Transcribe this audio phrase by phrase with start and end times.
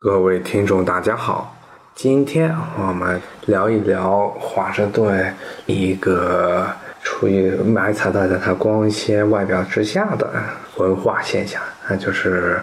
[0.00, 1.56] 各位听众，大家好，
[1.92, 5.34] 今天我们聊一聊华盛顿
[5.66, 6.68] 一个
[7.02, 10.30] 处于埋藏在它光鲜外表之下的
[10.76, 12.62] 文化现象，那就是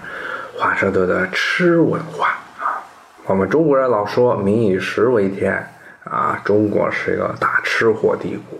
[0.58, 2.28] 华盛顿的吃文化
[2.58, 2.80] 啊。
[3.26, 5.62] 我们中国人老说“民以食为天”，
[6.10, 8.58] 啊，中国是一个大吃货帝国。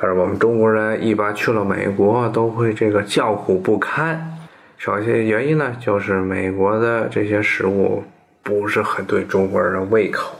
[0.00, 4.30] 但是我们中国人一般去了美国，都会这个叫苦不堪。
[4.76, 8.04] 首先原因呢，就是美国的这些食物
[8.42, 10.36] 不是很对中国人的胃口，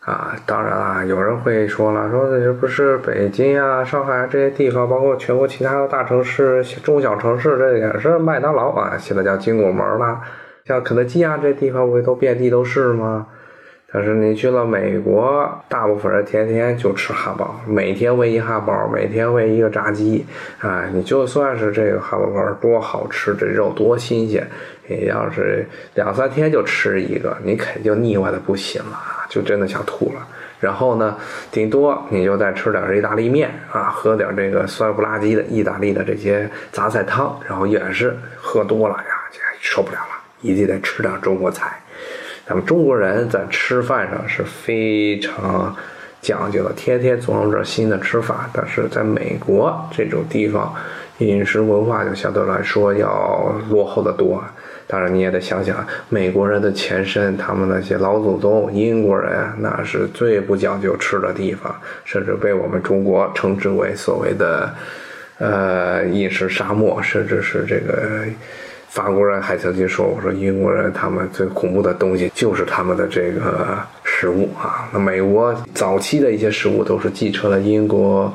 [0.00, 10.20] 啊，当然啦，有人会说了，说这不是北京啊、上海这些地方，包括全国其他的大城市、中小城市，这也是麦当劳啊，现在叫金拱门了，
[10.64, 13.26] 像肯德基啊这地方，不都遍地都是吗？
[13.96, 20.26] 但是你去了美国，大部分人天天就吃汉堡，每天喂一汉堡，每天喂一个炸鸡，
[20.58, 24.44] 啊，你就算是这个汉堡包多好吃，这肉多新鲜，
[24.88, 28.98] 你要是两三天就吃一个，你肯定腻歪的不行了，
[29.28, 30.26] 就真的想吐了。
[30.58, 31.16] 然后呢，
[31.52, 39.04] 顶多你就再吃点意大利面啊，喝点这个酸不拉几的意大利的这些杂菜汤，然后也是喝多了呀，
[39.60, 41.80] 受不了了，一定得吃点中国菜。
[42.46, 45.74] 咱们中国人在吃饭上是非常
[46.20, 48.50] 讲究的，天天琢磨着新的吃法。
[48.52, 50.74] 但是在美国这种地方，
[51.18, 54.44] 饮食文化就相对来说要落后的多。
[54.86, 64.74] 当然，你也得想想美国人的前身，他们那些老祖宗英国人，那是最不讲究吃的地方，甚至被我们中国称之为所谓的
[65.38, 68.26] 呃饮食沙漠，甚至是这个。
[68.94, 74.88] 法国人还曾经说：“我说英国人他们最恐怖的东西就是他们的这个食物啊。
[74.92, 78.32] 那美国早期的一些食物都是继承了英国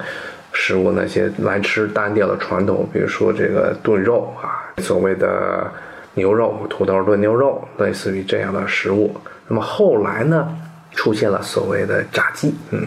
[0.51, 5.65] 食物那些来吃单调的传统，比如说这个炖肉啊，所谓的
[6.13, 9.15] 牛肉、土豆炖牛肉，类似于这样的食物。
[9.47, 10.45] 那么后来呢，
[10.91, 12.85] 出现了所谓的炸鸡，嗯，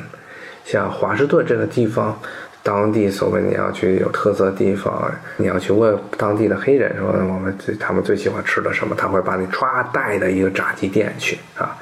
[0.63, 2.15] 像华盛顿这个地方。”
[2.63, 11.77] 当地所谓你要去有特色的地方，你要去问当地的黑人说我们最他们最喜欢吃的什么，他会把你歘带到一个炸鸡店去啊。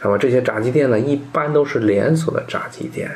[0.00, 3.10] 那么这些炸鸡店呢，一般都是连锁的炸鸡店，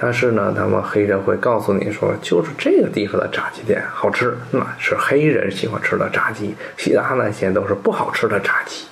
[0.00, 8.84] 但是呢，他们黑人会告诉你说，就是这个地方的炸鸡店好吃，那是黑人喜欢吃的炸鸡，其他那些都是不好吃的炸鸡。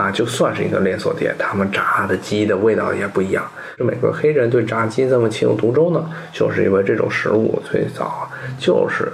[0.00, 3.44] 啊，就算是一个连锁店，他们炸的鸡的味道也不一样。
[3.76, 8.26] 这美国黑人对炸鸡这么情有独钟呢，就是因为这种食物最早
[8.58, 9.12] 就是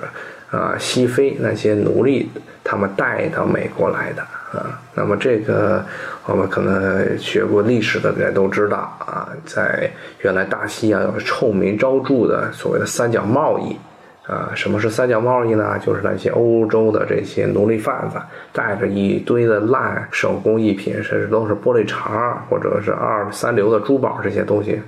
[0.53, 2.31] 啊西非那些奴隶
[2.63, 4.79] 他们带到美国来的啊。
[4.95, 5.85] 那么这个
[6.25, 13.77] 我们可能学过历史的人都知道啊，在原来大西洋有臭名昭著的所谓的三角贸易。
[14.27, 15.79] 啊，什么是三角贸易呢？
[15.79, 18.17] 就是那些欧洲的这些奴隶贩子
[18.53, 24.81] 带着一堆的烂手工艺品，甚至都是玻璃碴或者是二三流的珠宝这些东西，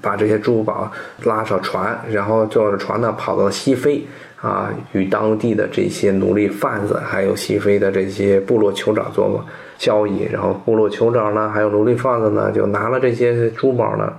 [0.00, 0.88] 把这些珠宝
[1.24, 4.06] 拉上船，然后坐着船呢跑到西非
[4.40, 9.44] 啊，与当地的这些奴隶贩子还有西非的这些部落酋长做
[9.78, 14.12] 交易，然后部落酋长呢，还有奴隶贩子呢，就拿了这些珠宝呢。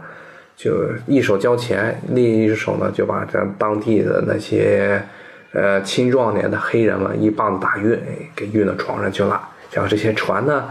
[0.64, 5.02] 就一手交钱，另一手呢就把咱当地的那些
[5.54, 8.00] 呃青壮年的黑人们一棒子打晕，
[8.36, 9.42] 给运到床上去了。
[9.72, 10.66] 然后这些船呢，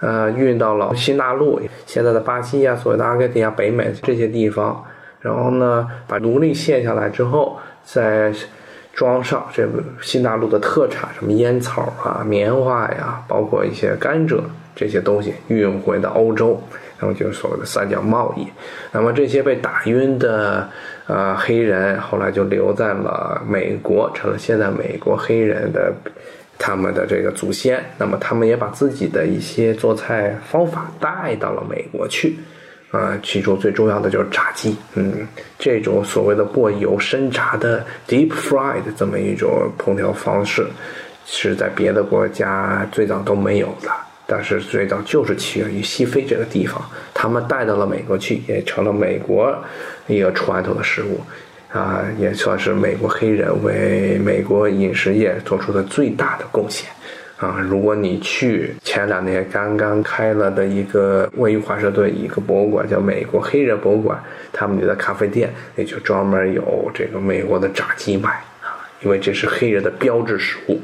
[0.00, 4.82] 呃，运到了新大陆，现在的巴西啊，所谓的阿根廷啊、北美这些地方。
[5.20, 8.32] 然后呢，把奴隶卸下来之后，再
[8.94, 9.68] 装上这
[10.00, 14.40] 新大陆的特产，什么烟草啊、棉花呀，包括一些甘蔗
[14.74, 16.62] 这些东西，运回到欧洲。
[17.00, 18.46] 那么就是所谓的三角贸易，
[18.90, 20.68] 那么这些被打晕的
[21.06, 25.92] 呃黑人后来就留在了美国，成了现在美国黑人的
[26.58, 27.84] 他们的这个祖先。
[27.96, 32.36] 那么他们也把自己的一些做菜方法带到了美国去，
[32.90, 35.26] 啊，其中最重要的就是炸鸡，嗯，
[35.56, 40.66] 这种所谓的过油深炸的 deep fried 这么一种烹调方式，
[41.26, 43.88] 是在别的国家最早都没有的。
[44.30, 46.78] 但是最早就是起源于西非这个地方，
[47.14, 49.56] 他们带到了美国去，也成了美国
[50.06, 51.18] 一个传统的食物，
[51.72, 56.90] 啊，也算是美国黑人为美国饮食业做出的最大的贡献，
[57.38, 64.22] 啊，如果你去前两年刚刚开了的一个位于华盛顿一个博物馆，叫美国黑人博物馆，
[64.52, 68.28] 他们的咖啡店也就专门有这个美国的炸鸡卖，
[68.60, 70.78] 啊，因为这是黑人的标志食物。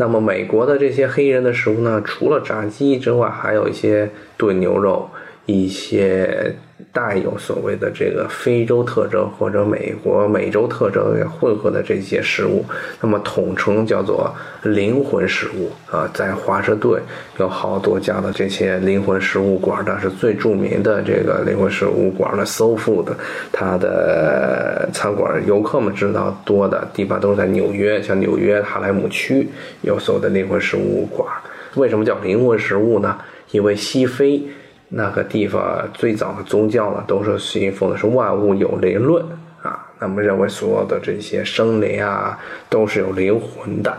[0.00, 5.10] 那么美国的这些黑人的食物呢，除了炸鸡之外，还有一些炖牛肉、
[5.50, 6.54] 一些。
[6.92, 12.64] 带有所谓的这个非洲特征或者美国美洲特征混合的这些食物，
[13.00, 16.10] 那么统称叫做灵魂食物啊。
[16.12, 17.00] 在华盛顿
[17.38, 23.12] 有好多家的这些灵魂食物馆，但是最著名的这个灵魂食物馆的，So Food，
[23.52, 29.46] 它的餐馆游客们知道多的地方都是在纽约，像纽约哈莱姆区
[29.82, 31.28] 有所谓的灵魂食物馆。
[31.76, 33.16] 为什么叫灵魂食物呢？
[33.52, 34.42] 因为西非。
[34.92, 39.24] 那个地方最早的宗教呢，都是信奉的是万物有灵论
[39.62, 42.38] 啊，那么认为所有的这些生灵啊
[42.68, 43.96] 都是有灵魂的，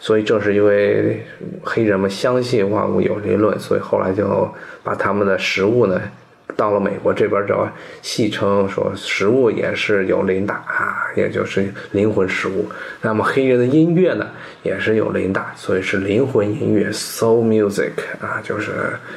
[0.00, 1.24] 所以正是因为
[1.62, 4.48] 黑人们相信万物有灵论，所以后来就
[4.82, 6.00] 把他们的食物呢。
[6.56, 7.68] 到了美国这边，叫
[8.02, 12.68] 戏称说食物也是有灵的啊，也就是灵魂食物。
[13.00, 14.26] 那么黑人的音乐呢，
[14.62, 18.72] 也是有灵的，所以是灵魂音乐 （soul music） 啊，就是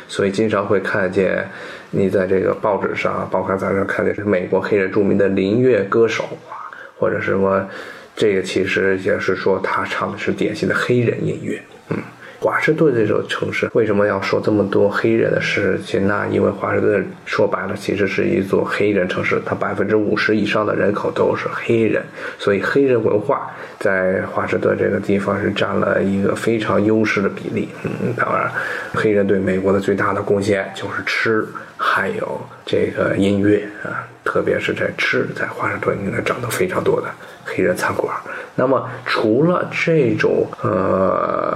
[0.07, 1.47] 所以经常会看见
[1.91, 7.67] 你在这个报纸上、报刊杂志上看见是美国黑人著名的灵乐歌手啊，或者什么，
[8.15, 11.97] 这个其实也是说他唱的是典型的黑人音乐，嗯。
[12.43, 16.25] 华盛顿这座城市为什么要说这么多黑人的事情呢？
[16.29, 22.03] 因为华盛顿说白了其实是一座黑人城市，它百分之五十以上的人口都是黑人，
[22.37, 23.49] 所以黑人文化
[23.79, 27.69] 在华盛顿这个地方是占了一个非常优势的比例。
[27.85, 28.51] 嗯，当然，
[28.93, 31.47] 黑人对美国的最大的贡献就是吃，
[31.77, 37.07] 还有这个音乐啊，特别是在吃，在华盛顿应该找到非常多的
[37.45, 38.13] 黑人餐馆。
[38.55, 41.52] 那么，除了这种呃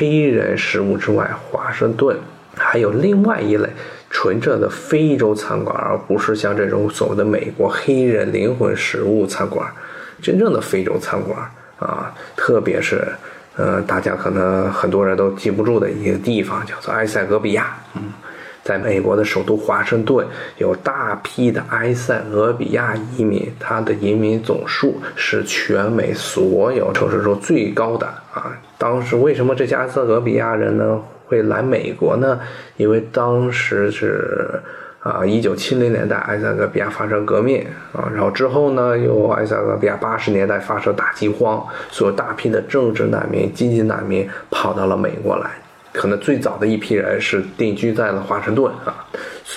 [0.00, 2.16] 黑人食物之外，华盛顿
[2.56, 3.68] 还有另外一类
[4.08, 9.70] 纯正的非洲餐馆，而不是像这种所谓的美国黑人灵魂食物餐馆。
[10.22, 11.38] 真正的非洲餐馆
[11.78, 13.06] 啊，特别是
[13.56, 17.76] 呃，大家可能很多人都记不住的一个地方，叫做埃塞俄比亚。
[17.94, 18.04] 嗯。
[18.62, 20.26] 在美国的首都华盛顿，
[20.56, 28.56] 有大批的埃塞俄比亚移民，它的移民总数是全美所有城市中最高的啊！
[28.80, 32.40] 当时为什么这些埃塞俄比亚人呢会来美国呢？
[32.78, 34.58] 因为当时是
[35.00, 37.62] 啊，一九七零年代埃塞俄比亚发生革命
[37.92, 45.50] 啊，然后之后呢，又埃塞俄比亚八十年代发生大饥荒，所有大批的政治难民、经济难民跑到了美国来。
[45.92, 49.04] 可能最早的一批人是定居在了华盛顿啊，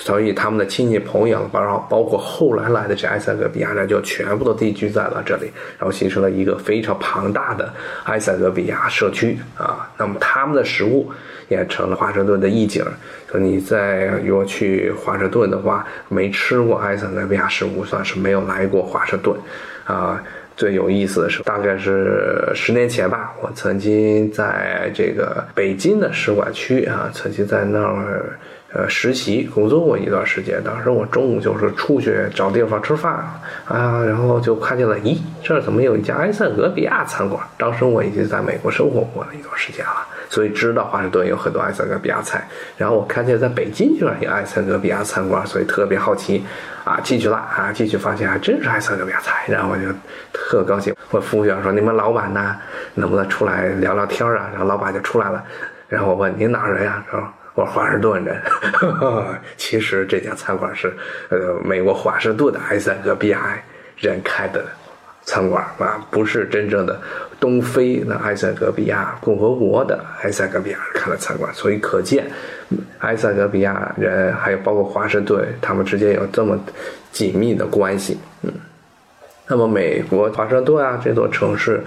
[0.02, 7.72] 所以他们的亲戚朋友，包包括后来来的这埃塞俄比亚人，就全部都定居在了这里，然后形成了一个非常庞大的
[8.04, 9.88] 埃塞俄比亚社区啊。
[9.96, 11.10] 那么他们的食物
[11.48, 12.84] 也成了华盛顿的一景。
[13.30, 19.36] 说你在如果去华盛顿的话，没吃过埃塞俄比亚食物，算是没有来过华盛顿
[19.84, 20.20] 啊。
[20.56, 28.38] 最有意思的是，大概是十年前吧，我曾经在这个北京的使馆区啊，曾经在那儿
[28.74, 30.62] 呃实习工作过一段时间。
[30.64, 33.12] 当时我中午就是出去找地方吃饭
[33.66, 37.42] 啊，然后就看见了，咦，这怎么有一家埃塞俄比亚餐馆？
[37.56, 40.06] 当时我已经在美国生活过了一段时间了。
[40.28, 42.44] 所以知道华盛顿有很多埃塞俄比亚菜，
[42.76, 46.44] 然后我看见在北京居然有埃塞俄比亚餐馆，所以特别好奇，
[46.82, 49.84] 啊进去了啊进去发现还真是埃塞俄比亚菜，然后我就
[50.32, 52.56] 特高兴，问服务员说：“你们老板呢？
[52.94, 55.44] 能不能出来聊聊天啊？”然后老板就出来了，
[55.86, 57.22] 然后我问：“您哪人呀？”说
[57.54, 58.40] ：“我华盛顿人。
[59.56, 60.92] ”其实这家餐馆是
[61.30, 63.58] 呃美国华盛顿的埃塞俄比亚
[63.96, 64.64] 人开的。
[65.26, 67.00] 餐馆啊，不是真正的
[67.40, 72.26] 东非的埃塞俄比亚共和国的埃塞俄比亚开的餐馆，所以可见
[72.98, 76.62] 埃塞俄比亚人还有包括华盛顿，他们之间有这么
[77.10, 78.18] 紧密的关系。
[78.42, 78.52] 嗯，
[79.48, 81.82] 那么美国华盛顿啊这座城市，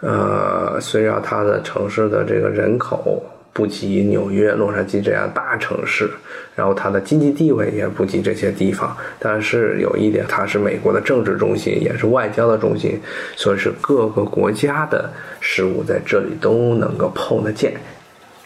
[0.00, 3.22] 呃，虽然它的城市的这个人口。
[3.52, 6.08] 不及纽约、洛杉矶这样大城市，
[6.54, 8.96] 然后它的经济地位也不及这些地方。
[9.18, 13.00] 但是有一点，它是美国的政治中心，也是外交的中心，
[13.34, 17.72] 所以是各个国家的事物在这里都能够碰得见。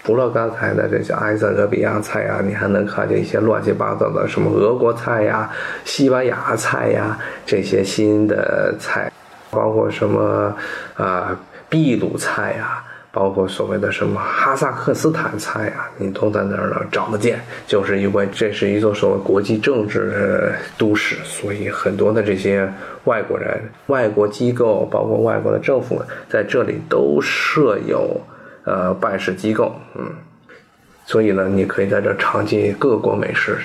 [0.05, 5.49] 除了刚才的这些埃塞俄比亚菜呀，你还能看见一些乱七八糟的什么俄国菜呀、
[5.85, 7.17] 西班牙菜呀
[7.47, 9.13] 这些新的菜，
[9.51, 10.57] 包括什么
[10.97, 12.83] 啊秘鲁菜呀。
[13.13, 17.39] 包括所谓的什么哈萨克斯坦菜啊，你都在那儿呢找得见。
[17.67, 22.67] 就是因为这是一座所谓国际政治都市，所以很多的这些
[23.05, 28.19] 外国人、外国机构，包括外国的政府，在这里都设有
[28.65, 29.75] 呃办事机构。
[29.95, 30.11] 嗯，
[31.05, 33.59] 所以呢，你可以在这尝尽各国美食，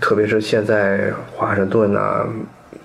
[0.00, 2.24] 特别是现在华盛顿呢，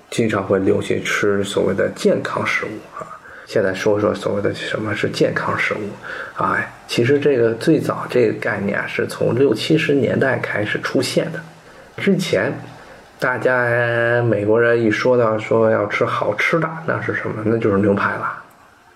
[0.10, 3.06] 经常会流行吃所谓的健康食物啊。
[3.50, 6.56] 现在说说所谓的什么是健康食物，啊，
[6.88, 11.40] 其实这个最早这个概念是从六七十年代开始出现的，
[11.98, 12.54] 之前，
[13.18, 17.42] 大家美国人一说到说要吃好吃的，那是什么？
[17.44, 18.39] 那就是牛排了。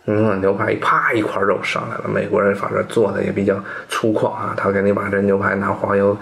[0.05, 2.03] 嗯，牛排一啪一块肉上来了。
[2.07, 3.57] 美国人反正做的也比较
[3.89, 6.17] 粗犷啊，他给你把这牛排拿黄油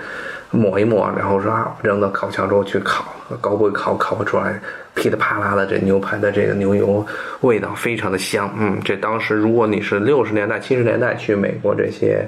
[0.51, 3.05] 抹一抹，然后说啊扔到烤箱中去烤，
[3.39, 4.59] 高温烤烤不出来，
[4.93, 7.05] 噼里啪啦的这牛排的这个牛油
[7.41, 8.53] 味道非常的香。
[8.57, 12.27] 嗯，这当时如果你是六十年代七十年代去美国这些。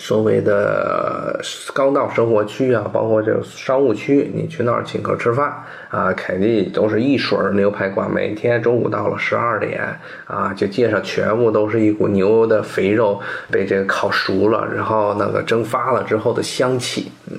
[0.00, 1.38] 所谓的
[1.74, 5.52] 高档生活区啊，包括这个商务区，你去那儿请客吃饭
[5.90, 8.10] 啊，肯定都是一水儿牛排馆。
[8.10, 9.94] 每天中午到了十二点
[10.26, 17.12] 啊，就街上全部都是一股牛的肥肉被这个烤熟了，然后那个蒸发了之后的香气。
[17.30, 17.36] 嗯，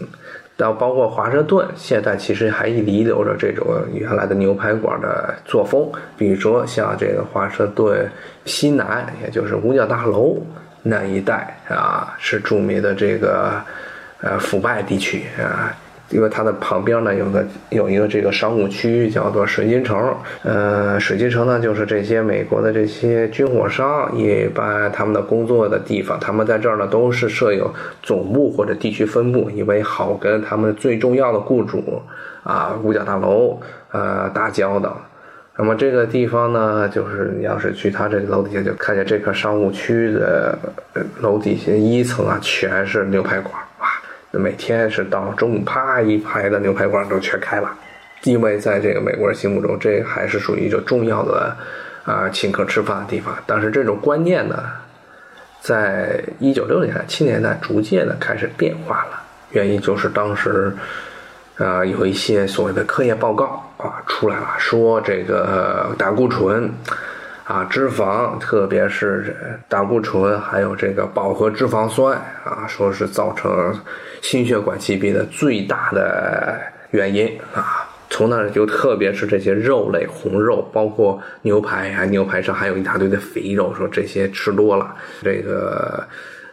[0.55, 8.07] 然后包括华盛顿，现在其实还遗留着这种原来的牛排馆的作风，比如说像这个华盛顿
[8.45, 10.37] 西南，也就是五角大楼。
[10.83, 13.53] 那一带啊，是著名的这个
[14.21, 15.71] 呃腐败地区啊，
[16.09, 27.71] 因为它的旁边呢有个有一个这个商务区叫做水晶城，呃，水晶城呢就是这些美国的这些军火商一般他们的工作的地方，他们在这儿呢都是设有
[28.01, 32.01] 总部或者地区分部，因为好跟他们最重要的雇主
[32.43, 33.59] 啊五角大楼
[33.91, 34.99] 呃打交道。
[35.61, 40.57] 那么这个地方呢，就是你要是去他这个楼底下，就看见这个商务区的
[41.19, 43.87] 楼底下一层啊，全是牛排馆哇！
[44.31, 47.71] 那每天是到中午，啪一排的牛排馆都全开了，
[48.23, 51.55] 因为在这个美国人心目中，这还是属于一个重要的
[52.05, 53.37] 啊请客吃饭的地方。
[53.45, 54.63] 但是这种观念呢，
[55.59, 60.73] 在一九六年代、七年代逐渐的开始变化了，原因就是当时。
[61.57, 66.71] 啊，有一些所谓的科研报告啊出来了，说这个胆固醇
[67.43, 69.35] 啊、脂肪，特别是
[69.67, 73.77] 胆固醇，还有这个饱和脂肪酸啊，说是造成
[74.21, 76.59] 心血管疾病的最大的
[76.91, 77.89] 原因啊。
[78.09, 86.07] 从那就特别是这些肉类，红肉，包括牛排啊，牛排上还有一大堆的肥肉，说这些吃多了，这个。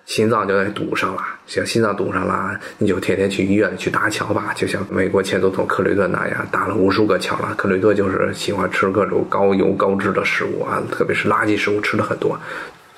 [0.08, 7.54] 心脏就得堵上了，像心脏堵上了，你就天天去医院去搭桥吧，就像美国前总统克雷顿那样，搭了无数个桥了。
[7.58, 12.40] 克雷顿就是喜欢吃各种高油高脂的食物啊，特别是垃圾食物吃的很多。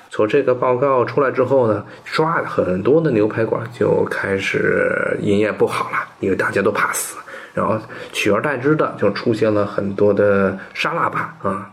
[0.09, 7.17] 从这个报告出来之后呢，刷很多的牛排馆就开始营业不好了，因为大家都怕死。
[7.53, 7.77] 然后
[8.13, 11.69] 取而代之的就出现了很多的沙拉吧啊。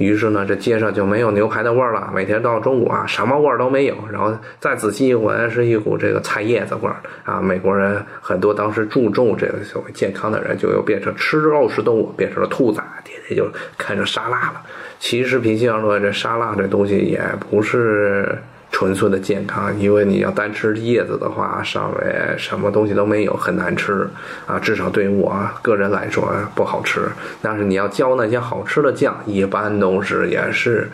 [0.00, 2.10] 于是呢，这街上就没有牛排的味儿了。
[2.14, 3.94] 每天到中午啊，什么味儿都没有。
[4.10, 7.38] 然后再仔细一闻，是一股这个菜叶子味儿啊。
[7.38, 14.62] 美国人很多当时注重这个所谓健康的人，就又变成吃肉食动物，变成了兔子，天天就看着沙拉了。
[14.98, 18.38] 其实平心而论，这沙拉这东西也不是。
[18.80, 24.08] 纯粹的健康，因为你要单吃叶子的话，上面什么东西都没有，很难吃
[24.46, 24.58] 啊。
[24.58, 27.02] 至少对于我个人来说不好吃。
[27.42, 30.88] 但是你要浇那些好吃的酱，一般都是也是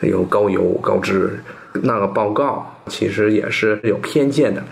[0.00, 1.38] 有高油高脂。
[1.82, 4.62] 那个报告其实也是有偏见的，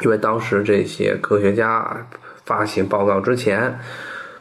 [0.00, 1.94] 因为当时这些科学家
[2.46, 3.78] 发行报告之前，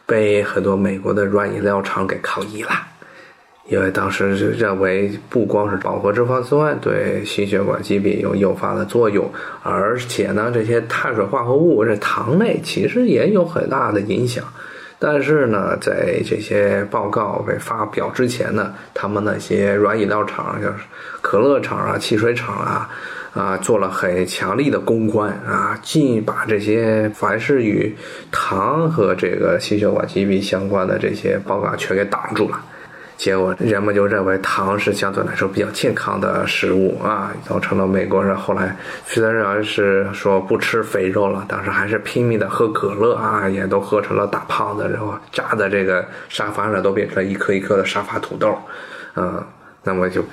[0.06, 2.70] 被很多美国的软饮料厂给抗议了。
[3.68, 9.30] 因为当时认为，不光是饱和脂肪酸对心血管疾病有诱发的作用，
[9.62, 14.44] 而且呢，这些碳水化合物、这糖类其实也有很大的影响。
[15.00, 20.74] 但是呢，在这些报告被发表之前呢，他们那些软饮料厂，像
[21.22, 22.90] 可乐厂啊、汽水厂啊，
[23.34, 27.94] 啊，做了很强力的公关啊，尽把这些凡是与
[28.32, 32.60] 糖和这个心血管疾病相关的这些报告全给挡住了。
[33.18, 38.76] 结果人们就认为糖是相对来说比较健康的食物啊，造成了美国人后来
[39.08, 48.56] 虽然然是说不吃肥肉了，但是还是拼命的喝可乐啊，也都喝成了大胖子，然后扎在这个沙发上都变成了一颗一颗的沙发土豆，
[49.16, 49.44] 嗯，
[49.82, 50.24] 那么就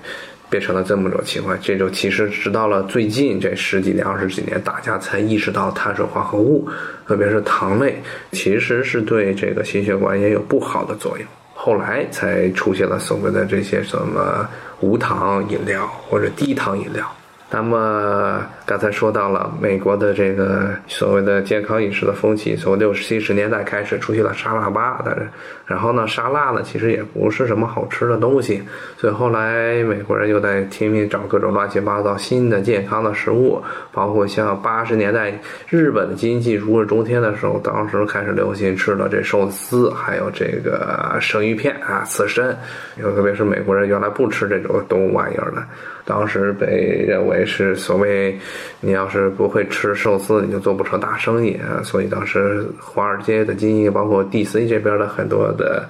[0.51, 1.59] 变成了这么种情况。
[1.63, 6.69] 这就其实直到了最近这十几年、二十几年，大家才意识到碳水化合物，
[7.09, 11.27] 特别是糖类，其实是对这个心血管也有不好的作用。
[11.65, 14.47] 后来才出现了所谓的这些什么
[14.81, 17.11] 无糖饮料或者低糖饮料。
[17.55, 25.17] 那么刚才说到了美国的这个所谓的健康饮食的风气，从六七十年代开始出现了沙拉吧的，
[25.65, 28.61] 然后呢，沙拉呢其实也不是什么好吃的东西，
[28.97, 35.33] 所以后来美国人又在拼命找各种乱七八糟新的健康的食物，包括像八十年代
[35.69, 42.57] 日本的经济如日中天的时候，当时开始流行吃的这寿司，还有这个生鱼片啊，刺身，
[43.01, 45.63] 又特别是美国人原来不吃这种动物玩意儿的。
[46.07, 48.39] 当时被认为是所谓，
[48.81, 51.83] 你要是不会吃寿司，你就做不成大生意啊。
[51.83, 55.89] 所以当时华尔街的精英，包括 DC 这边的很多的，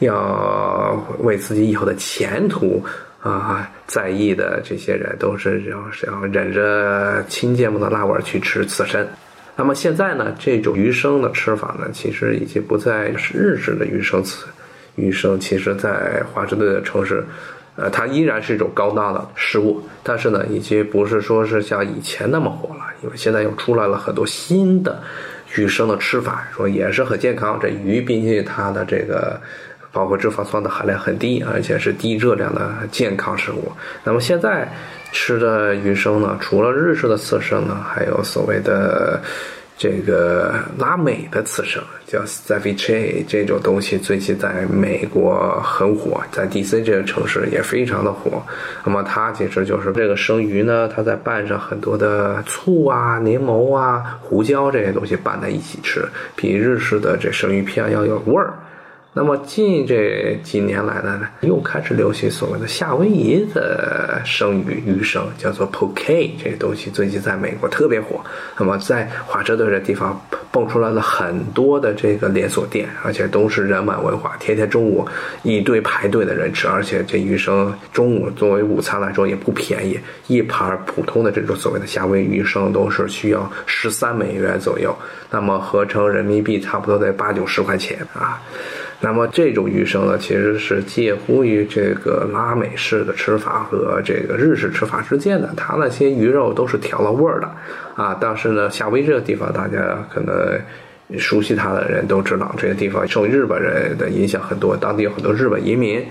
[0.00, 2.84] 要为自己以后的前途
[3.20, 9.06] 啊在意的这些人，都是要是要忍着亲芥末的辣味去吃刺身。
[9.56, 14.46] 那么现在呢，这种鱼生的吃法呢，其实已经不再是日式的鱼生刺。
[14.94, 17.24] 鱼生其实，在华盛顿的城市，
[17.80, 25.00] 呃，它依然是一种高档的食物，但是呢，已经不是说是像以前那么火了，因为现在又出来了很多新的
[25.54, 27.56] 鱼生的吃法，说也是很健康。
[27.62, 29.40] 这鱼毕竟它的这个
[29.92, 33.70] 包括脂肪酸的含量很低，而且是低热量的健康食物。
[34.02, 34.68] 那么现在
[35.12, 39.22] 吃的鱼生呢，除了日式的刺身呢，还有所谓的。
[39.78, 48.42] 这个拉美的刺身叫 ceviche，这种东西最近在美国很火，在 DC 这个城市也非常的火。
[48.84, 56.04] 那么它其实就是这个生鱼呢，它在拌上很多的醋啊、柠檬啊、胡椒这些东西拌在一起吃，
[56.34, 58.52] 比日式的这生鱼片要有味儿。
[59.14, 68.20] 那么近这几年来呢，又开始流行所谓的夏威夷的生鱼鱼生，叫做 poke，这个东西最近在美国特别火。
[68.58, 70.20] 那么在华盛顿这地方
[70.52, 75.04] 蹦出来了很多的这个连锁店，而且都是人满为患，天天中午
[75.42, 76.68] 一堆排队的人吃。
[76.68, 79.98] 而且这鱼生中午作为午餐来说也不便宜，
[80.28, 84.96] 一盘普通的这种所谓的夏威夷鱼生都是需要十三美元左右，
[85.30, 88.40] 那么合成人民币差不多在八九十块钱啊。
[89.00, 95.48] 那么这种鱼生呢，其实是介乎于这个拉美式的吃法和这个日式吃法之间的。
[95.56, 97.48] 它那些鱼肉都是调了味儿的，
[97.94, 100.60] 啊，但是呢，夏威夷这个地方，大家可能
[101.16, 106.04] 熟悉它的人都知道，这个地方受日本人的影响很多，当地有很多日本移民。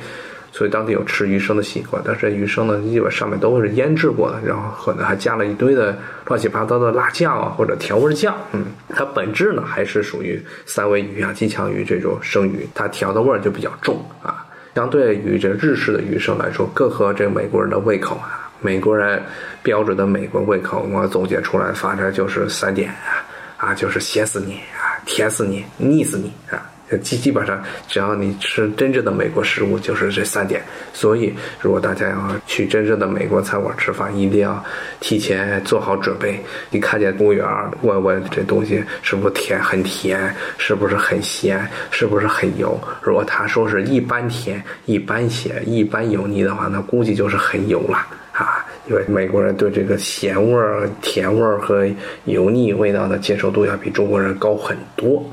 [0.52, 8.36] 所以当地有吃鱼生的习惯，但是鱼生呢，基本上面都是腌制过的，然后可能还加了一堆的乱七八糟的辣酱啊或者调味酱。
[8.54, 14.46] 嗯，它本质呢还是属于三文鱼啊、金枪鱼这种生鱼，它调的味儿就比较重啊。
[14.76, 18.50] 相对于这日式的鱼生来说，更合这美国人的胃口啊。
[18.60, 19.22] 美国人
[19.62, 23.22] 标准的美国胃口，我总结出来，反正就是三点啊，
[23.58, 26.58] 啊，就是咸死你啊，甜死你，腻死你啊。
[27.02, 30.62] 基基本上，只要你吃真正的美国食物，就是这三点。
[30.94, 34.64] 所以，如果大家要去真正的美国餐馆吃饭，一定要
[35.00, 36.40] 提前做好准备。
[36.70, 37.46] 你看见服务员
[37.82, 42.80] 问问这东西是不是甜，很甜，是不是很咸，是不是很油？
[43.02, 47.98] 如果他说是一般甜、一般咸、一般油腻的话，那估计就是很油了
[48.32, 48.66] 啊！
[48.88, 51.86] 因为美国人对这个咸味儿、甜味儿和
[52.26, 55.30] 油腻味道的接受度要比中国人高很多。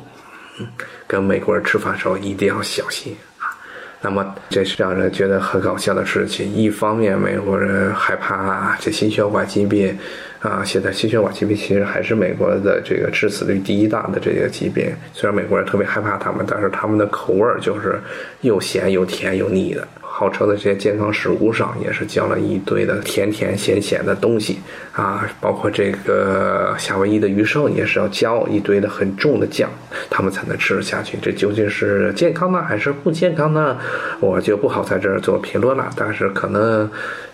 [0.59, 0.67] 嗯。
[1.07, 3.53] 跟美国人吃饭的时候一定要小心啊！
[4.01, 6.53] 那么这是让人觉得很搞笑的事情。
[6.53, 9.97] 一方面，美国人害怕这心血管疾病
[10.41, 14.93] 啊，现在心血管疾病其实还是美国的这个致死率第一大的这个疾病。
[15.13, 17.99] 虽然美国人特别害怕他们，但是他们的口味就是
[18.43, 19.87] 又咸又甜又腻的。
[20.17, 24.61] 号称的这些健康食物上也是浇了一堆的甜甜咸咸的东西
[24.93, 29.69] 啊，包括这个夏威夷的鱼生也是要浇一堆的很重的酱，
[30.09, 31.19] 他们才能吃得下去。
[31.21, 33.77] 这究竟是健康呢，还是不健康呢？
[34.21, 35.91] 我就不好在这儿做评论了。
[35.97, 36.89] 但是可能，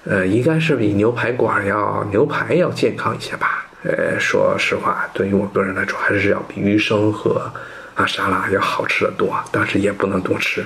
[0.06, 3.66] 呃，应该是比牛排馆要牛排要健康一些吧。
[3.82, 7.52] 呃，说实话，对于我个人来说，还是要比鱼生和
[7.94, 9.38] 啊沙拉要好吃的多。
[9.52, 10.64] 但是也不能多吃。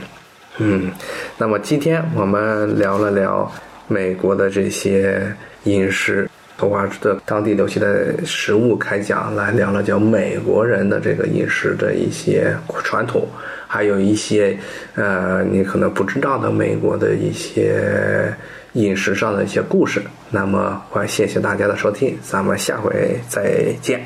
[0.59, 0.90] 嗯，
[1.37, 3.51] 那么今天我们聊了聊
[3.88, 5.21] 美国的这些
[5.64, 13.27] 饮食，从华盛顿当地流行的食物开讲，来聊了聊美国人的这个饮食的一些传统，
[13.67, 14.57] 还有一些
[14.95, 18.33] 呃你可能不知道的美国的一些
[18.75, 20.01] 饮食上的一些故事。
[20.31, 24.01] 那么，我谢谢大家的收听，咱们下回再见，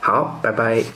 [0.00, 0.94] 好，拜拜。